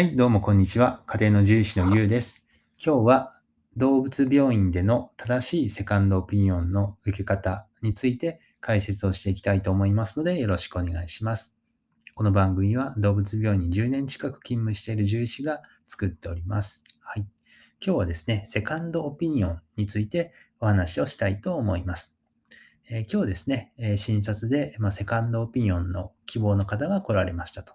[0.00, 1.02] はい、どうもこんにちは。
[1.04, 2.48] 家庭の獣医師のゆうです。
[2.82, 3.38] 今日は
[3.76, 11.54] 動物病院での正しいセカンドオピニオンの受け方について解説をしていきたいと思いますのでよろしくお願いします。
[12.14, 16.82] この番組は動物病院に10年近く勤務している獣医師が作っております。
[17.00, 17.26] はい。
[17.84, 22.18] 今日はですね、セカンドオピニオンについてお話をしたいと思います。
[22.88, 27.74] えー今日ですね、え診察で、ま、セカンドオピニオンの希望の方が来られましたと。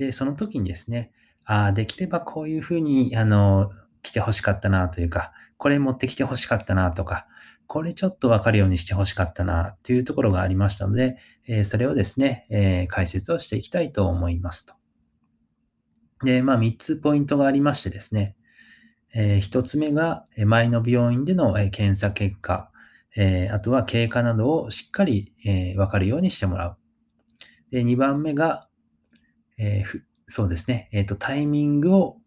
[0.00, 1.12] で、その時にですね、
[1.44, 3.68] あ、できればこういうふうに、あの、
[4.00, 7.26] 来て欲しかったなというか、これ持ってきて欲しかったなとか、
[7.66, 14.72] これちょっとわかるようにして欲しかったなというところがありましたので、えーそれをですね、えー解説をしていきたいと思いますと。
[16.24, 18.36] で、まあ、3つポイントがありましてですね、
[19.12, 22.70] え1つ目が、前の病院での検査結果、
[23.16, 26.78] えーあとは経過などをしっかり、えーわかるようにしてもらう。
[27.70, 28.69] で、2番目が、
[29.60, 32.18] えーそうですね、えっ、と、タイミングを、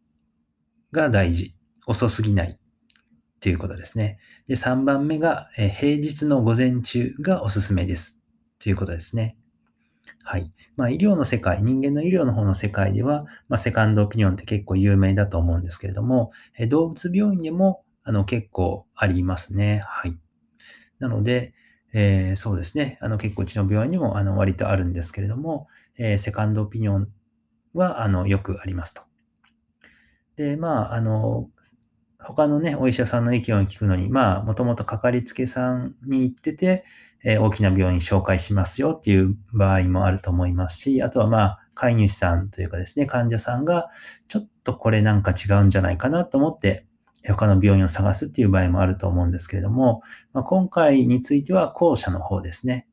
[0.92, 1.56] が大事。
[1.86, 2.58] 遅すぎない。
[3.42, 4.20] ということですね。
[4.48, 8.23] で、3番目が、えー平日の午前中がおすすめです。
[8.59, 9.38] ということですね。
[10.23, 10.53] はい。
[10.78, 19.84] まあ、医療の世界、人間の医療の方の世界では、まあ、セカンドオピニオンって結構有名だと思うんですけれども、え動物病院でも、あの、結構ありますね。
[19.86, 20.18] はい。
[21.00, 21.53] なので、
[21.94, 22.97] えーそうですね。
[23.02, 27.09] あの、結構うちの病院にも、あの、割とあるんですけれども、えーセカンドオピニオン
[27.74, 29.02] は、あの、よくありますと。
[30.36, 31.50] で、まあ、あの、
[32.20, 36.86] 他のね、お医者さんの意見を聞くのに、まあ、もともとかかりつけさんに行ってて、
[37.26, 43.90] えー大きな病院紹介しますよっていう場合もあると思いますし、あとはまあ、飼い主さんというかですね、患者さんが、
[44.28, 46.86] ちょっとこれなんか違うんじゃないかなと思って、
[47.26, 50.02] 他の病院を探すっていう場合もあると思うんですけれども、
[50.34, 52.88] まあ、今回については後者の方ですね。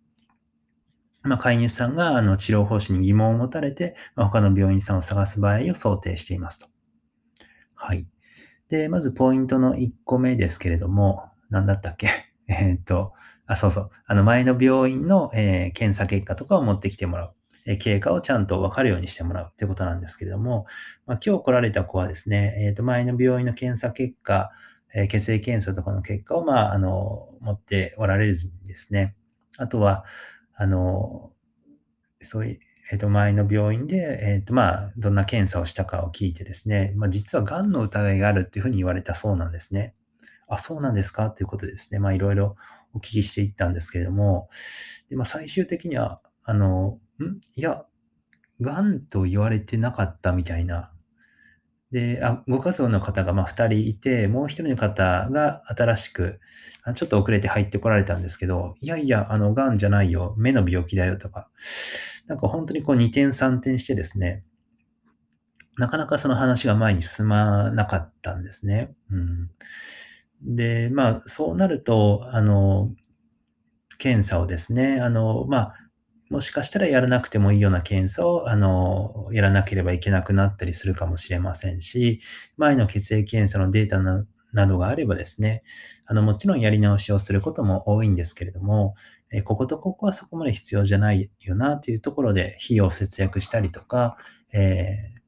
[1.22, 6.66] まあ、飼い主さんがあの治療方針に疑問を持たれて、まあ他の病院さんを探す場合を想定していますと。
[7.74, 8.06] はい。
[8.68, 12.08] で、まずポイントの1個目ですけれども、何だったっけ？
[12.48, 13.12] えっと、
[13.46, 13.90] あ、そうそう。
[14.06, 17.34] あの前の病院の、えー検査結果とかを持ってきてもらう。
[17.66, 20.66] えー経過をちゃんと分かるようにしてもらうということなんですけれども、
[21.06, 24.50] まあ、今日来られた子はですね、えーっと前の病院の検査結果、
[24.94, 29.14] え血液検査とかの結果を、まあ、あの、持っておられずにですね、
[29.58, 30.04] あとは、
[30.60, 31.32] あの、
[32.20, 32.58] そういう、
[32.92, 39.94] えっ、と、前の病院で、えっ、と、まあ、どんな検査をしたかを聞いてですね、まあ、実は癌の疑いがあるっていうふうに言われたそうなんですね。
[40.48, 41.30] あ、そうなんですか？
[41.30, 42.56] ということでですね、まあ、いろいろ
[42.92, 44.50] お聞きしていったんですけれども、
[45.08, 47.40] で、まあ、最終的には、あの、ん？
[47.54, 47.86] いや、
[48.60, 50.89] 癌と言われてなかったみたいな。
[51.92, 56.40] で、あご家族の方がまあ2人いて、もう1人の方が新しく、
[56.84, 61.48] あちょっと遅れて入ってこられたんですけど、いやいや、あの、癌じゃないよ、目の病気だよとか、
[62.26, 64.44] なんか本当にこう2点3点してですね、
[65.78, 68.94] なかなかその話が前に進まなかったんですね。
[69.10, 69.50] うん、
[70.42, 72.90] で、まあ、そうなると、あの、
[73.98, 75.74] 検査をですね、あの、まあ、
[76.30, 82.20] もしかしたらやらなくてもいいような検査を、あの、やらなければいけなくなったりするかもしれませんし、
[82.56, 85.62] 前の血液検査のデータななどがあればですね、
[86.06, 88.94] あの、もちろんやり直しをすることも多いんですけれども、
[89.32, 94.16] えこことここはそこまで必要じゃないよなというところで費用節約したりとか、
[94.52, 95.20] えー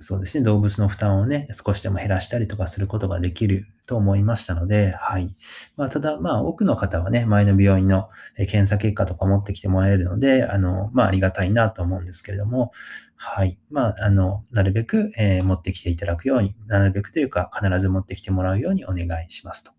[0.00, 5.34] そうですね、動物の負担をね、少しでも減らしたりとかすることができると思いましたので、はい。
[5.76, 12.70] まあ、ただ、まあ、多くの方はね、前の病院の検査結果とか持ってきてもらえるので、あの、まあ、ありがたいなと思うんですけれども、
[13.16, 13.58] はい。
[13.70, 19.72] まあ、あの、なるべく、えー持ってきていただくように、なるべくというか、必ず持ってきてもらうようにお願いしますと。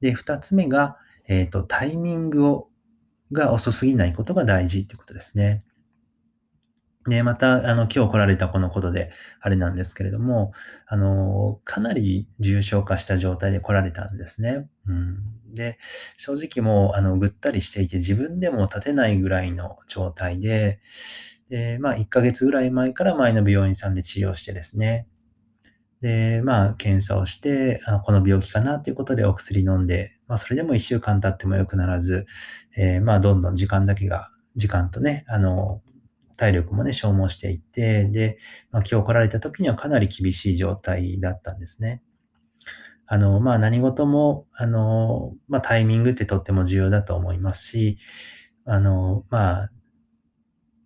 [0.00, 0.96] で、二つ目が、
[1.26, 2.68] えっ、と、タイミングを、
[3.32, 5.64] が遅すぎないことが大事ということですね。
[7.08, 9.10] で、また、あの、今日来られたこのことで、
[9.40, 10.52] あれなんですけれども、
[10.86, 14.68] あの、かなり重症化した状態で来られたんですね。
[14.86, 15.54] うん。
[15.54, 15.78] で、
[16.16, 20.80] 正直もう、あの、ぐったりしていて、自分でも立てないぐらいの状態で、
[21.48, 25.06] で、まあ、1ヶ月ぐらい前から前の病院さんで治療してですね、
[26.00, 32.26] で、まあ、検査をして、あのこの病気かなということでお薬飲んで、まあ、それでも1週間経っても良くならず、
[32.76, 35.82] えーまあ、どんどん時間だけが、時間とね、あの、
[36.38, 38.38] 体力もね、消耗していって、で、
[38.70, 42.02] まあ、今日来られた時にはかなり厳しい状態だったんですね。
[43.06, 47.98] あの、まあ、何事も、あの、まあ、タイミングってとっても重要だと思いますし、
[48.64, 49.70] あの、まあ、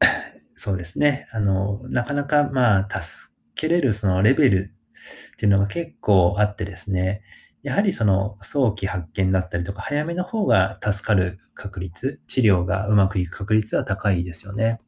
[0.54, 1.26] そうですね。
[1.32, 4.74] あの、なかなか、まあ、助けれるそのレベル
[5.34, 7.22] っていうのが結構あってですね、
[7.62, 14.80] やはりその早期発見だったりとか、早めの方が助かる確率、治療がうまくいく確率は高いですよね。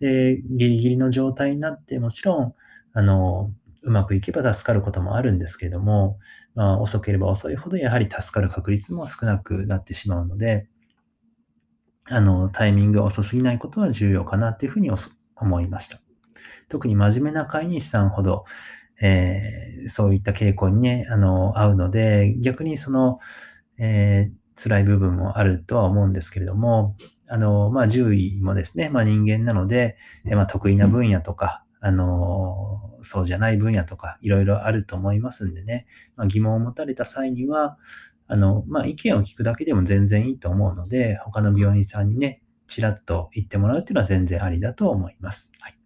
[0.00, 2.54] で、ギリギリの状態になって、もちろん、
[2.92, 3.52] あの、
[3.82, 6.18] うまくいけば助かることもあるんですけれども、
[6.54, 10.68] まあ、遅ければ遅いほどやはり助かる確率も少なくなってしまうので、
[12.04, 14.90] あの、タイミングが遅すぎないことは重要かなというふうに
[15.36, 16.00] 思いました。
[16.68, 18.44] 特に真面目な飼い主さんほど、
[19.00, 23.18] えー、そういった傾向にね、あの、合うので、逆にその、
[23.78, 26.96] えー、辛い部分もあるとは思うんですけれども、
[27.30, 29.96] あの、まあ、獣医もですね、まあ、人間なので、
[30.26, 35.86] えまあ、得意な分野とか、あの、そうじゃない分野とか、いろいろあると思いますんでね、
[36.16, 37.78] まあ、疑問を持たれた際には、
[38.26, 45.52] あの、まあ、意見を聞くだけでも全然いいと思うので、他の病院さんにね、ちらっと言ってもらうっていうのは全然ありだと思います。
[45.60, 45.76] はい。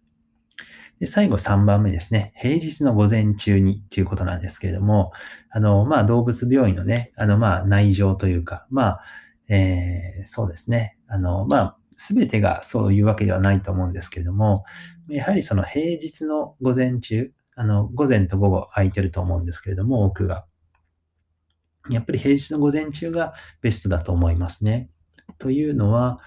[0.99, 2.33] で、最後3番目ですね。
[2.37, 5.11] 平日の午前中にっていうことなんですけれども、
[5.51, 9.01] あの、まあ、動物病院のね、あの、まあ、内情というか、まあ、
[9.47, 10.94] えー、そうですね。
[11.07, 14.65] あの、まあ、すべてがそういうわけではないと思うんですけれども、
[15.07, 20.45] やはりその平日の午前中、あの、午前と午後空いてると思うんですけれども、奥が。
[21.89, 24.89] やっぱり平日の午前中がベストだと思いますね。
[25.37, 26.19] というのは、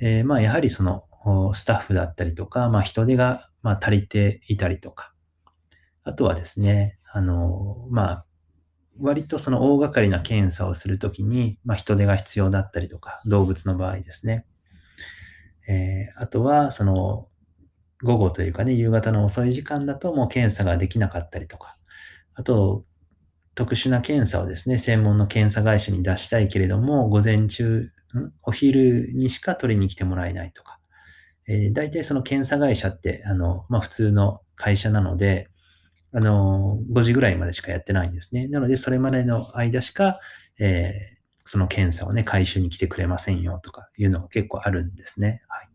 [0.00, 1.04] えー、まあやはりその
[1.54, 5.12] スタッフだったりとか、まあ人手がま足りていたりとか、
[6.04, 8.26] あとはですね、あの、まあ
[8.98, 14.46] 割とその大掛かりな検査をするときに、まあ、人手が必要だったりとか、動物の場合ですね。
[15.68, 17.28] えー、あとは、その、
[18.02, 21.76] 午後というかね、夕方の遅い時間だともう検査ができなかったりとか、
[22.34, 22.84] あと、
[23.54, 27.90] 特殊な検査をですね、専門の検査会社に出したいけれども、午前中、
[28.42, 30.78] お昼にしか取りに来てもらえないとか、
[31.46, 35.48] えー、大体その検査会社って、あの、まあ、普通の会社なので、
[36.12, 38.48] あの、5時ぐらいまでしかやってないんですね。
[38.48, 40.18] なので、それまでの間しか、
[40.58, 45.42] えー、その検査をね、回収に来てくれませんよとかいうのが結構あるんですね。
[45.48, 45.68] はい。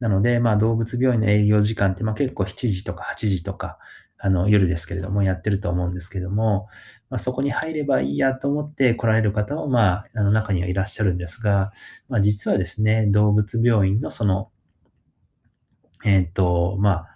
[0.00, 3.78] なので、まあ動物病院の営業時間って、まあ結構7時とか8時とか、
[4.20, 6.66] あの夜ですけれどもやってると思うんですけども、
[7.08, 11.72] まあ、そこに入ればいいやと思って来られる方も、まあ、あの中にはいらっしゃるんですが、
[12.08, 14.50] まあ実はですね、動物病院のその、
[16.04, 17.06] えっ、ー、と、まあ、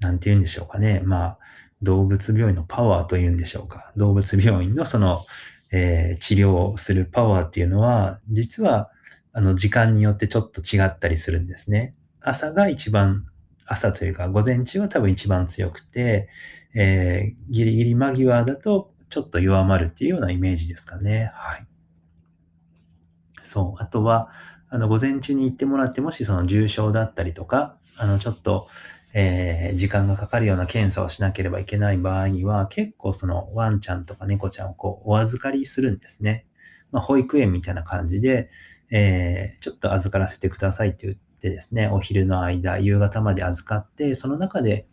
[0.00, 1.00] なんて言うんでしょうかね。
[1.04, 1.38] まあ、
[1.82, 3.92] 動物病院のパワーというんでしょうか。
[3.96, 5.24] 動物病院のその、
[5.70, 8.90] えー、治療をするパワーっていうのは、実は、
[9.32, 11.94] あの、時間によってちょっと違ったりするんですね。
[12.20, 13.26] 朝が一番、
[13.66, 16.28] 朝というか、午前中は多分一番強くて、
[16.74, 21.30] えー、ギリギリ間際だとちょっと弱まるっていうようなイメージですかね。
[21.34, 21.66] はい。
[23.42, 23.82] そう。
[23.82, 24.30] あとは、
[24.68, 28.68] あの、午前中に行ってもらって、もしその重症だったりとか、あの、ちょっと、
[29.12, 36.46] えー、時間がかかるような検査をしなければいけない場合には、結構そのワンちゃんとか猫ちゃんをこうお預かりするんですね。
[36.92, 38.50] まあ、保育園みたいな感じで、
[38.90, 44.86] えー、ちょっと預からせてくださいって言ってですね、お昼の間、夕方まで預かって、その中で、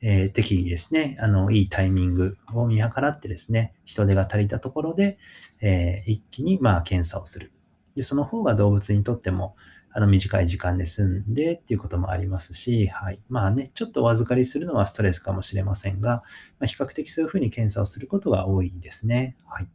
[0.00, 5.18] えー、適宜ですね、あの、いいタイミングを見計らってですね、人手が足りたところで、
[5.60, 7.52] えー、一気にまあ検査をする。
[7.96, 9.56] で、その方が動物にとっても、
[9.98, 13.20] あの短い時間で済んでっていうこともありますし、はい。
[13.28, 16.22] まあね、ちょっとお預かりするのはストレスかもしれませんが、
[16.60, 19.36] まあ、比較的そういうふうに検査をすることが多いですね。
[19.44, 19.68] はい。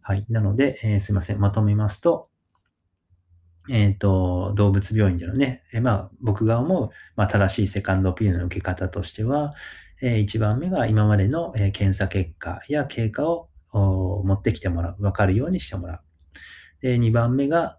[0.00, 0.24] はい。
[0.30, 1.40] なので、えー、すいません。
[1.40, 2.30] まとめますと、
[3.68, 9.52] えっ、ー、と、動物病院でのね、えー、まあ、僕が思う、まあ、正しいセカンドオピニオンの受け方としては、
[10.00, 13.50] えー、1番目が今までの、え検査結果や経過を
[14.24, 15.02] 持ってきてもらう。
[15.04, 16.00] わかるようにしてもらう。
[16.80, 17.76] で、2番目が、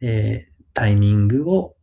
[0.00, 1.76] えー、タイミングを、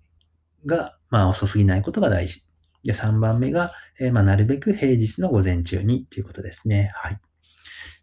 [0.65, 2.43] が、まあ遅すぎないことが大事。
[2.83, 6.91] で、3番目が、えー、まあなるべく平日の午前中にということですね。
[6.95, 7.19] はい。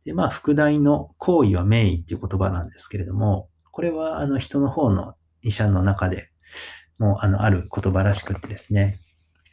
[0.04, 6.32] で、まあ、副題の行為は名医っていう言葉なんですけれども、これはあの人の方の医者の中で
[6.98, 9.00] もうあのある言葉らしくってですね、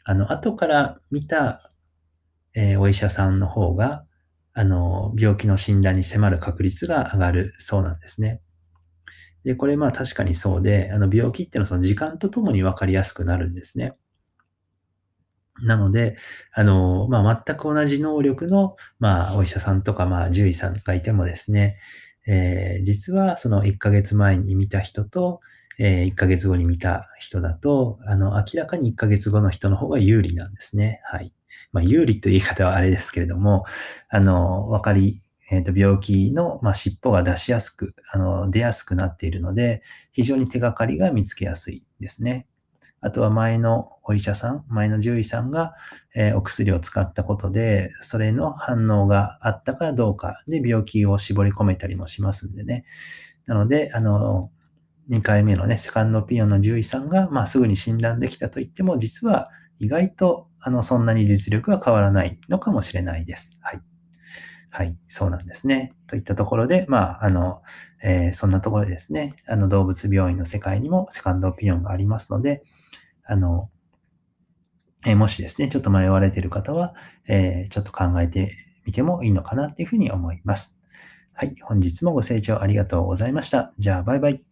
[0.04, 1.72] あの後から見た、
[2.54, 4.04] えー、お医者さんの方が、
[4.52, 8.40] あの病気の診断に迫る確率が上がるそうなんですね。
[9.44, 13.94] で、これまあ確かにそうで、あの病気っていうのはその時間とともに分かりやすくなるんですね。
[15.62, 16.16] なので、
[16.52, 21.78] あの、まあ、全く同じ能力の、まあ、お医者さんとか、まあ、獣医さんがいてもですね、
[22.26, 25.40] えー、実はその1ヶ月前に見た人と、
[25.78, 31.00] えー、1ヶ月後に見た人だと、あの、明らかに1ヶ月後の人の方が有利なんですね。
[31.04, 31.32] はい。
[31.72, 33.64] まあ、有利という言い方はあれですけれども、
[34.08, 42.46] あの、分かりえー、と病気の、まあ、尻尾が出しやすく、あの出やすくなっているので、非常に手がかりが見つけやすいですね。
[43.02, 45.74] あとは前のお医者さん、前の獣医さんが、
[46.14, 52.84] えー、お薬を使ったことで、それの反応があったかどうかで病気を絞り込めたりもしますんでね。
[53.46, 54.50] なので、あの、
[55.08, 63.58] 2回目のね、セカンドオピニオンの獣医さんが、まあ、すぐに診断できたと言っても、実は意外と、あの、そんなに実力は変わらないのかもしれないです。
[63.62, 63.89] はい。
[64.70, 65.92] はい、そうなんですね。
[66.06, 67.62] といったところで、まあ、あの、
[68.02, 72.62] えー、そんなところでですね、あの、動物病院の世界にもセカンドオピニオンがありますので、
[73.24, 73.68] あの、
[75.04, 76.94] えー、もしですね、ちょっと迷われている方は、
[77.26, 78.54] えー、ちょっと考えて
[78.86, 80.80] みてもいいのかなっていうふうに思います。
[81.32, 83.72] はい、本日もご清聴ありがとうございました。
[83.78, 84.49] じゃあ、バイバイ。